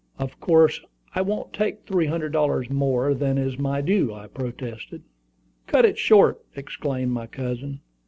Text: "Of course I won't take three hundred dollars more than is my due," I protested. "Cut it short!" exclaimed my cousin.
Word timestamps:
"Of 0.17 0.39
course 0.39 0.81
I 1.13 1.21
won't 1.21 1.53
take 1.53 1.85
three 1.85 2.07
hundred 2.07 2.31
dollars 2.33 2.71
more 2.71 3.13
than 3.13 3.37
is 3.37 3.59
my 3.59 3.81
due," 3.81 4.11
I 4.15 4.25
protested. 4.25 5.03
"Cut 5.67 5.85
it 5.85 5.99
short!" 5.99 6.39
exclaimed 6.55 7.11
my 7.11 7.27
cousin. 7.27 7.81